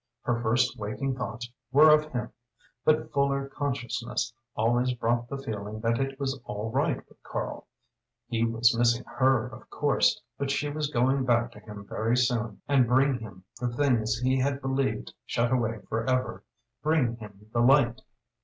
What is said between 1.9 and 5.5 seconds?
of him, but fuller consciousness always brought the